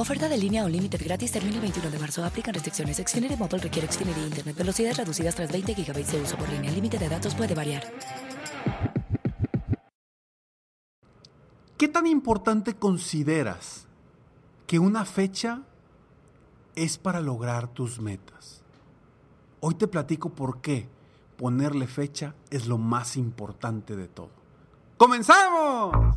[0.00, 2.24] Oferta de línea o límite gratis termina el 21 de marzo.
[2.24, 2.96] Aplican restricciones.
[2.96, 4.56] Xfinity Mobile requiere Xfinity Internet.
[4.56, 6.70] Velocidades reducidas tras 20 GB de uso por línea.
[6.70, 7.82] El límite de datos puede variar.
[11.76, 13.88] ¿Qué tan importante consideras
[14.66, 15.64] que una fecha
[16.76, 18.62] es para lograr tus metas?
[19.60, 20.88] Hoy te platico por qué
[21.36, 24.30] ponerle fecha es lo más importante de todo.
[24.96, 26.16] ¡Comenzamos!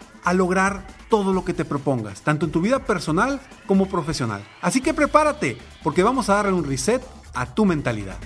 [0.23, 4.43] a lograr todo lo que te propongas, tanto en tu vida personal como profesional.
[4.61, 8.17] Así que prepárate, porque vamos a darle un reset a tu mentalidad.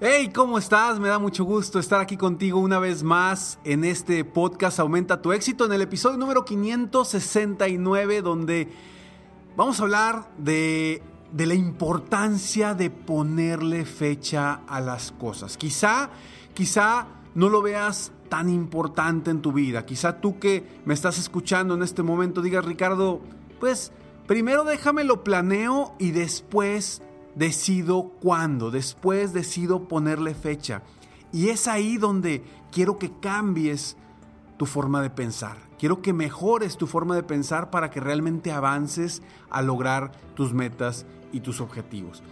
[0.00, 1.00] Hey, ¿cómo estás?
[1.00, 5.32] Me da mucho gusto estar aquí contigo una vez más en este podcast Aumenta tu
[5.32, 8.68] éxito, en el episodio número 569, donde
[9.56, 11.02] vamos a hablar de,
[11.32, 15.56] de la importancia de ponerle fecha a las cosas.
[15.56, 16.10] Quizá,
[16.52, 19.86] quizá no lo veas tan importante en tu vida.
[19.86, 23.20] Quizá tú que me estás escuchando en este momento digas, Ricardo,
[23.60, 23.92] pues
[24.26, 27.02] primero déjame lo planeo y después
[27.34, 30.82] decido cuándo, después decido ponerle fecha.
[31.32, 33.96] Y es ahí donde quiero que cambies
[34.56, 35.56] tu forma de pensar.
[35.78, 41.06] Quiero que mejores tu forma de pensar para que realmente avances a lograr tus metas
[41.32, 42.22] y tus objetivos.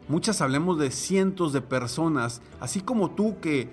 [0.08, 3.68] muchas hablemos de cientos de personas, así como tú que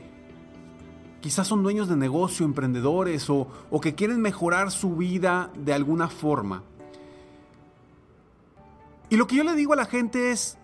[1.21, 6.09] quizás son dueños de negocio, emprendedores o, o que quieren mejorar su vida de alguna
[6.09, 6.63] forma.
[9.09, 10.57] Y lo que yo le digo a la gente es,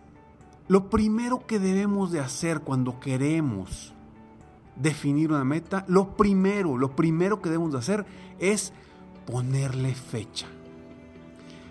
[0.67, 3.93] lo primero que debemos de hacer cuando queremos
[4.75, 8.05] definir una meta, lo primero, lo primero que debemos de hacer
[8.39, 8.73] es
[9.25, 10.47] ponerle fecha.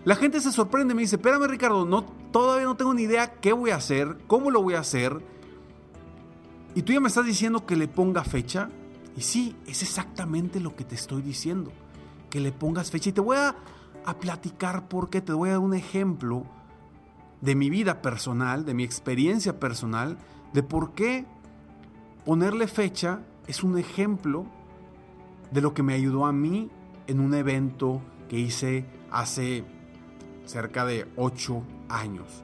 [0.06, 3.52] La gente se sorprende, me dice, espérame Ricardo, no, todavía no tengo ni idea qué
[3.52, 5.20] voy a hacer, cómo lo voy a hacer.
[6.76, 8.70] Y tú ya me estás diciendo que le ponga fecha.
[9.16, 11.72] Y sí, es exactamente lo que te estoy diciendo,
[12.30, 13.10] que le pongas fecha.
[13.10, 13.56] Y te voy a,
[14.04, 16.44] a platicar porque te voy a dar un ejemplo
[17.40, 20.18] de mi vida personal, de mi experiencia personal,
[20.52, 21.26] de por qué
[22.24, 24.46] ponerle fecha es un ejemplo
[25.50, 26.70] de lo que me ayudó a mí
[27.08, 29.64] en un evento que hice hace
[30.46, 32.42] cerca de ocho años.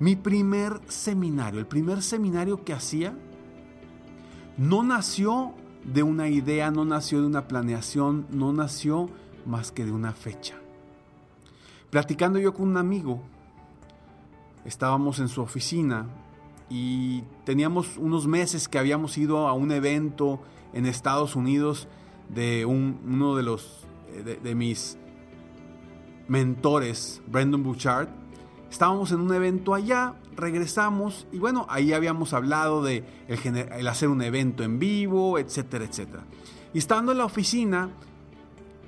[0.00, 3.14] Mi primer seminario, el primer seminario que hacía,
[4.56, 5.52] no nació
[5.84, 9.08] de una idea, no nació de una planeación, no nació
[9.46, 10.54] más que de una fecha.
[11.90, 13.22] Platicando yo con un amigo,
[14.64, 16.06] estábamos en su oficina
[16.70, 20.40] y teníamos unos meses que habíamos ido a un evento
[20.72, 21.88] en Estados Unidos
[22.28, 23.86] de uno de los
[24.24, 24.98] de, de mis
[26.28, 28.08] mentores, Brendan Bouchard.
[28.70, 34.20] Estábamos en un evento allá, regresamos y bueno, ahí habíamos hablado de el, hacer un
[34.22, 36.24] evento en vivo, etcétera, etcétera.
[36.72, 37.90] Y estando en la oficina,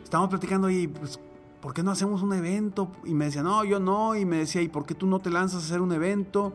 [0.03, 1.21] estábamos platicando y pues,
[1.61, 2.91] ¿por qué no hacemos un evento?
[3.05, 4.17] Y me decía, no, yo no.
[4.17, 6.53] Y me decía, ¿y por qué tú no te lanzas a hacer un evento?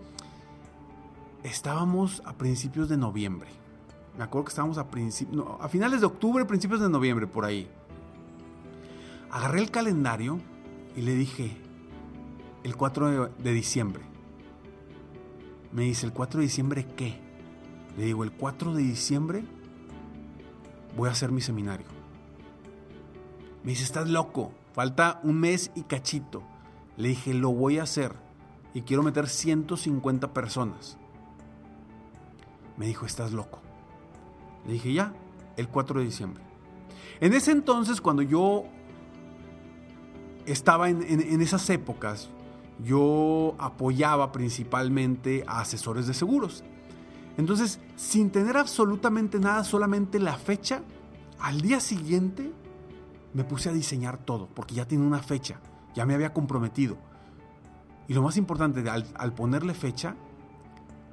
[1.43, 3.49] Estábamos a principios de noviembre.
[4.17, 4.85] Me acuerdo que estábamos a,
[5.61, 7.69] a finales de octubre, principios de noviembre, por ahí.
[9.31, 10.39] Agarré el calendario
[10.95, 11.57] y le dije,
[12.63, 14.03] el 4 de, diciembre.
[15.71, 17.19] Me dice, ¿el 4 de diciembre qué?
[17.97, 19.43] Le digo, el 4 de diciembre
[20.95, 21.87] voy a hacer mi seminario.
[23.63, 26.43] Me dice, estás loco, falta un mes y cachito.
[26.97, 28.13] Le dije, lo voy a hacer
[28.73, 30.97] y quiero meter 150 personas.
[32.77, 33.61] Me dijo, estás loco.
[34.65, 35.13] Le dije, ya,
[35.57, 36.43] el 4 de diciembre.
[37.19, 38.65] En ese entonces, cuando yo
[40.45, 42.29] estaba en, esas épocas,
[42.83, 46.63] yo apoyaba principalmente a asesores de seguros.
[47.37, 50.81] Entonces, sin tener absolutamente nada, solamente la fecha,
[51.39, 52.51] al día siguiente
[53.33, 55.59] me puse a diseñar todo, porque ya tiene una fecha,
[55.95, 56.97] ya me había comprometido.
[58.07, 60.15] Y lo más importante, al, ponerle fecha,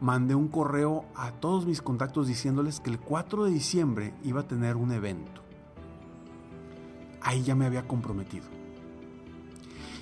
[0.00, 4.48] mandé un correo a todos mis contactos diciéndoles que el 4 de diciembre iba a
[4.48, 5.42] tener un evento.
[7.20, 8.57] Ahí ya me había comprometido.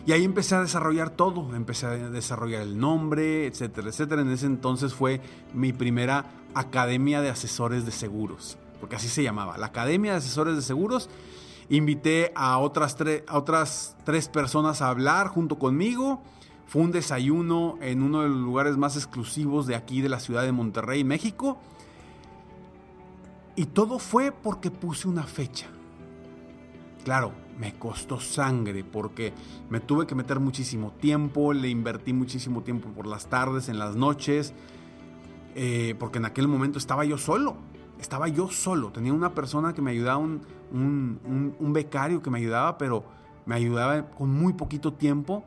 [0.07, 4.23] Y ahí empecé a desarrollar todo, empecé a desarrollar el nombre, etcétera, etcétera.
[4.23, 5.21] En ese entonces fue
[5.53, 10.55] mi primera academia de asesores de seguros, porque así se llamaba, la Academia de Asesores
[10.55, 11.11] de Seguros.
[11.71, 16.23] Invité a otras, a otras tres personas a hablar junto conmigo.
[16.69, 20.45] Fue un desayuno en uno de los lugares más exclusivos de aquí, de la ciudad
[20.45, 21.59] de Monterrey, México.
[23.57, 25.67] Y todo fue porque puse una fecha.
[27.05, 29.33] Claro, me costó sangre porque
[29.71, 33.97] me tuve que meter muchísimo tiempo, le invertí muchísimo tiempo por las tardes, en las
[33.97, 34.53] noches,
[35.55, 37.57] eh, porque en aquel momento estaba yo solo,
[38.01, 40.41] estaba yo solo, tenía una persona que me ayudaba, un,
[40.73, 43.05] un becario que me ayudaba, pero
[43.47, 45.45] me ayudaba con muy poquito tiempo,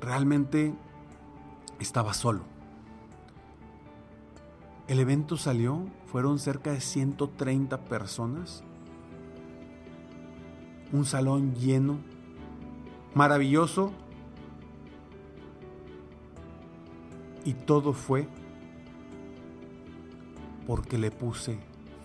[0.00, 0.74] realmente
[1.80, 2.42] estaba solo.
[4.86, 8.64] El evento salió, fueron cerca de 130 personas
[10.92, 11.98] un salón lleno,
[13.14, 13.92] maravilloso,
[17.44, 18.28] y todo fue
[20.66, 21.58] porque le puse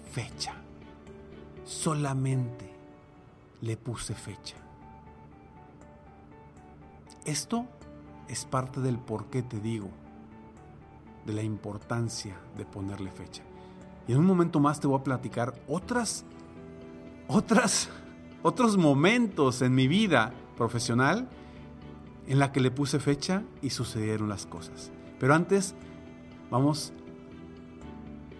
[0.09, 0.53] fecha.
[1.65, 2.71] Solamente
[3.61, 4.55] le puse fecha.
[7.25, 7.65] Esto
[8.27, 9.89] es parte del por qué te digo,
[11.25, 13.43] de la importancia de ponerle fecha.
[14.07, 16.25] Y en un momento más te voy a platicar otras,
[17.27, 17.89] otras
[18.43, 21.27] otros momentos en mi vida profesional
[22.27, 24.91] en la que le puse fecha y sucedieron las cosas.
[25.19, 25.73] Pero antes,
[26.51, 26.93] vamos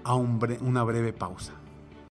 [0.04, 1.54] a una breve pausa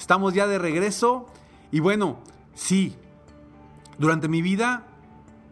[0.00, 1.26] Estamos ya de regreso
[1.70, 2.16] y bueno,
[2.54, 2.96] sí,
[3.98, 4.86] durante mi vida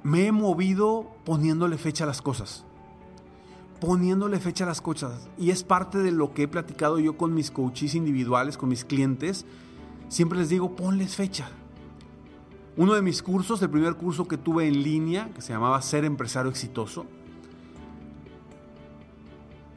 [0.02, 2.64] me he movido poniéndole fecha a las cosas.
[3.78, 5.28] Poniéndole fecha a las cosas.
[5.36, 8.86] Y es parte de lo que he platicado yo con mis coaches individuales, con mis
[8.86, 9.44] clientes.
[10.08, 11.50] Siempre les digo, ponles fecha.
[12.78, 16.06] Uno de mis cursos, el primer curso que tuve en línea, que se llamaba Ser
[16.06, 17.04] Empresario Exitoso,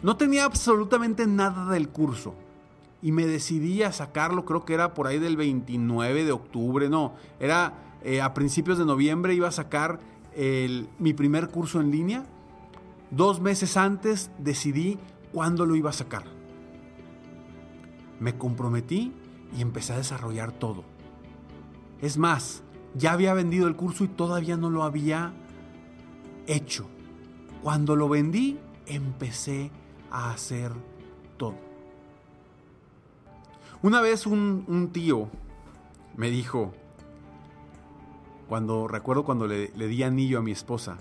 [0.02, 2.34] no tenía absolutamente nada del curso
[3.02, 7.16] y me decidí a sacarlo, creo que era por ahí del 29 de octubre, no,
[7.40, 10.00] era eh, a principios de noviembre iba a sacar
[10.98, 12.26] mi primer curso en línea.
[13.10, 14.98] Dos meses antes decidí
[15.34, 16.24] cuándo lo iba a sacar.
[18.20, 19.12] Me comprometí
[19.58, 20.86] y empecé a desarrollar todo.
[22.02, 22.64] Es más,
[22.96, 25.34] ya había vendido el curso y todavía no lo había
[26.48, 26.88] hecho.
[27.62, 29.72] Cuando lo vendí, empecé
[30.10, 30.72] a hacer
[31.38, 31.71] todo.
[33.84, 35.28] Una vez un, tío
[36.16, 36.72] me dijo,
[38.48, 41.00] cuando recuerdo cuando le, di anillo a mi esposa,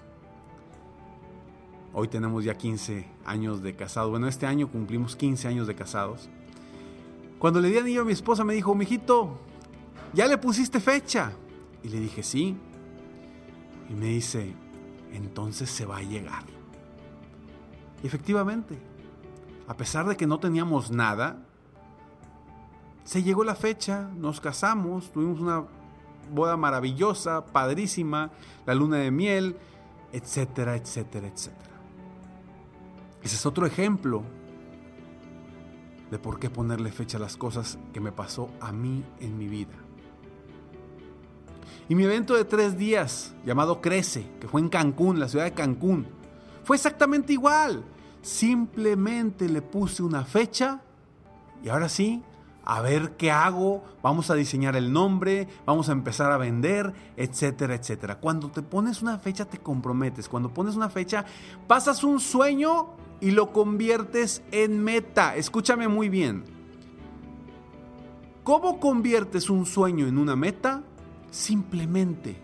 [1.92, 6.30] hoy tenemos ya 15 años de casados, bueno, este año cumplimos 15 años de casados.
[7.38, 9.38] Cuando le di anillo a mi esposa me dijo, mijito,
[10.14, 11.32] ¿ya le pusiste fecha?
[11.82, 12.56] Y le dije, sí.
[13.90, 14.54] Y me dice,
[15.12, 16.44] entonces se va a llegar.
[18.02, 18.78] Y efectivamente,
[19.68, 21.46] a pesar de que no teníamos nada,
[23.04, 25.64] se llegó la fecha, nos casamos, tuvimos una
[26.32, 28.30] boda maravillosa, padrísima,
[28.66, 29.56] la luna de miel,
[30.12, 31.70] etcétera, etcétera, etcétera.
[33.22, 34.22] Ese es otro ejemplo
[36.10, 39.48] de por qué ponerle fecha a las cosas que me pasó a mí en mi
[39.48, 39.74] vida.
[41.88, 45.54] Y mi evento de tres días, llamado Crece, que fue en Cancún, la ciudad de
[45.54, 46.06] Cancún,
[46.62, 47.84] fue exactamente igual.
[48.22, 50.82] Simplemente le puse una fecha
[51.62, 52.22] y ahora sí,
[52.64, 57.74] a ver qué hago, vamos a diseñar el nombre, vamos a empezar a vender, etcétera,
[57.74, 58.20] etcétera.
[58.20, 61.24] Cuando te pones una fecha te comprometes, cuando pones una fecha
[61.66, 62.88] pasas un sueño
[63.20, 65.36] y lo conviertes en meta.
[65.36, 66.44] Escúchame muy bien.
[68.44, 70.82] ¿Cómo conviertes un sueño en una meta?
[71.30, 72.36] Simplemente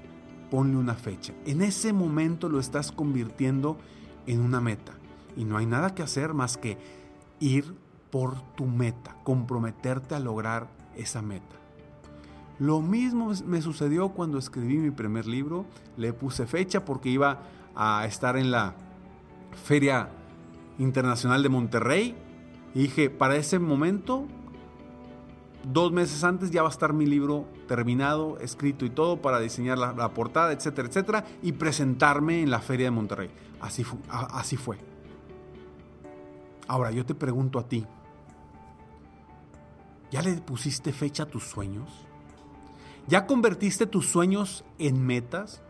[0.51, 1.33] ponle una fecha.
[1.45, 3.79] En ese momento lo estás convirtiendo
[4.27, 4.93] en una meta.
[5.37, 6.79] Y no hay nada que hacer más que
[7.41, 7.75] ir
[8.11, 11.57] por tu meta, comprometerte a lograr esa meta.
[12.59, 17.41] Lo mismo me sucedió cuando escribí mi primer libro, le puse fecha porque iba
[17.75, 18.75] a estar en la
[19.65, 20.09] Feria
[20.79, 22.15] Internacional de Monterrey
[22.75, 24.27] y dije, para ese momento,
[25.73, 29.79] dos meses antes ya va a estar mi libro terminado, escrito y todo para diseñar
[29.79, 33.31] la, portada, etcétera, etcétera, y presentarme en la Feria de Monterrey.
[33.61, 34.79] Así, así fue.
[36.69, 37.87] Ahora, yo te pregunto a ti,
[40.11, 42.07] ¿ya le pusiste fecha a tus sueños?
[43.09, 45.63] ¿Ya convertiste tus sueños en metas?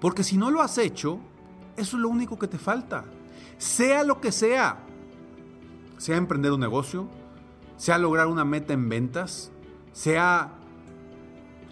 [0.00, 1.18] Porque si no lo has hecho,
[1.76, 3.04] eso es lo único que te falta.
[3.56, 4.78] Sea lo que sea,
[5.96, 7.08] sea emprender un negocio,
[7.76, 9.50] sea lograr una meta en ventas,
[9.92, 10.52] sea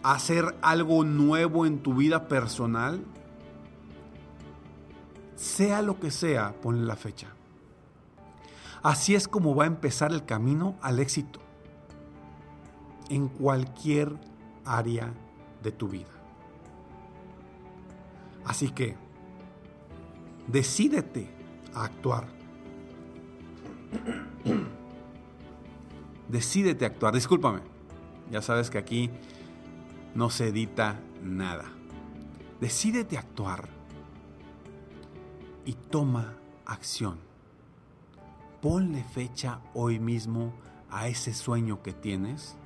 [0.02, 3.04] hacer algo nuevo en tu vida personal,
[5.36, 7.28] sea lo que sea, ponle la fecha.
[8.82, 11.38] Así es como va a empezar el camino al éxito
[13.10, 14.18] en cualquier
[14.64, 15.12] área
[15.62, 16.10] de tu vida.
[18.44, 18.96] Así que,
[20.48, 21.30] decídete
[21.74, 22.26] a actuar.
[26.28, 27.14] Decídete a actuar.
[27.14, 27.60] Discúlpame.
[28.30, 29.10] Ya sabes que aquí
[30.14, 31.66] no se edita nada.
[32.60, 33.68] Decídete a actuar
[35.64, 36.34] y toma
[36.64, 37.31] acción
[38.62, 40.52] ponle fecha hoy mismo
[40.88, 42.56] a ese sueño que tienes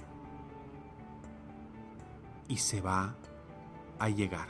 [2.48, 3.14] y se va
[3.98, 4.48] a llegar.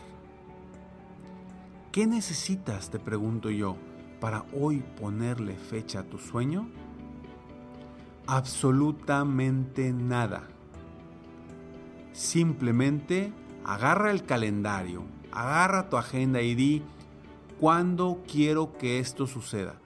[1.92, 3.76] ¿Qué necesitas, te pregunto yo,
[4.20, 6.68] para hoy ponerle fecha a tu sueño?
[8.26, 10.48] Absolutamente nada.
[12.12, 13.32] Simplemente
[13.64, 16.82] agarra el calendario, agarra tu agenda y di
[17.60, 19.80] cuándo quiero que esto suceda.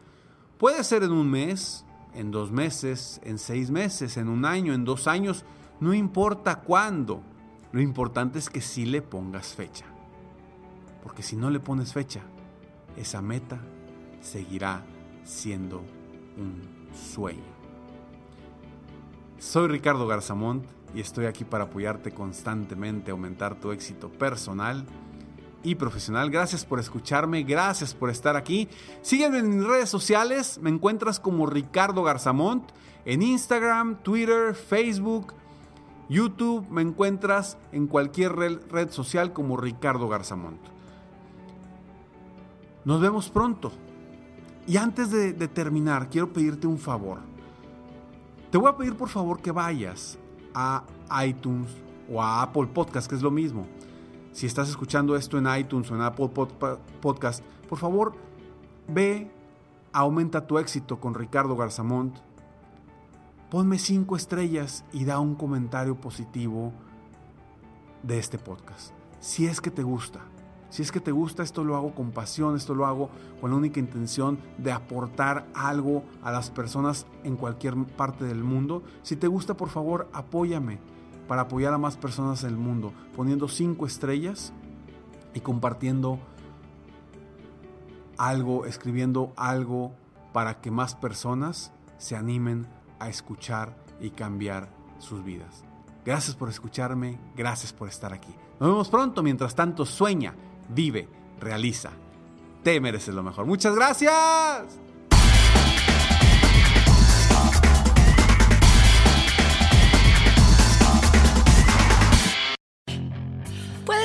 [0.60, 4.84] Puede ser en un mes, en dos meses, en seis meses, en un año, en
[4.84, 5.46] dos años,
[5.80, 7.22] no importa cuándo.
[7.72, 9.86] Lo importante es que sí le pongas fecha.
[11.02, 12.20] Porque si no le pones fecha,
[12.94, 13.58] esa meta
[14.20, 14.84] seguirá
[15.24, 15.78] siendo
[16.36, 16.60] un
[16.94, 17.40] sueño.
[19.38, 24.84] Soy Ricardo Garzamont y estoy aquí para apoyarte constantemente aumentar tu éxito personal
[25.62, 26.30] y profesional.
[26.30, 28.68] Gracias por escucharme, gracias por estar aquí.
[29.02, 32.64] Sígueme en redes sociales, me encuentras como Ricardo Garzamont
[33.04, 35.34] en Instagram, Twitter, Facebook,
[36.08, 40.60] YouTube, me encuentras en cualquier red, social como Ricardo Garzamont.
[42.84, 43.72] Nos vemos pronto.
[44.66, 47.18] Y antes de, de terminar, quiero pedirte un favor.
[48.50, 50.18] Te voy a pedir por favor que vayas
[50.54, 50.84] a
[51.24, 51.70] iTunes
[52.12, 53.66] o a Apple Podcast, que es lo mismo
[54.32, 56.30] si estás escuchando esto en iTunes o en Apple
[57.00, 58.14] Podcast, por favor,
[58.88, 59.30] ve,
[59.92, 62.16] aumenta tu éxito con Ricardo Garzamont.
[63.50, 66.72] Ponme cinco estrellas y da un comentario positivo
[68.02, 68.92] de este podcast.
[69.18, 70.20] Si es que te gusta.
[70.70, 73.10] Si es que te gusta, esto lo hago con pasión, esto lo hago
[73.40, 78.84] con la única intención de aportar algo a las personas en cualquier parte del mundo.
[79.02, 80.78] Si te gusta, por favor, apóyame
[81.30, 84.52] para apoyar a más personas en el mundo, poniendo cinco estrellas
[85.32, 86.18] y compartiendo
[88.18, 89.92] algo, escribiendo algo
[90.32, 92.66] para que más personas se animen
[92.98, 95.62] a escuchar y cambiar sus vidas.
[96.04, 98.34] Gracias por escucharme, gracias por estar aquí.
[98.58, 100.34] Nos vemos pronto, mientras tanto sueña,
[100.68, 101.08] vive,
[101.38, 101.92] realiza.
[102.64, 103.46] Te mereces lo mejor.
[103.46, 104.89] Muchas gracias.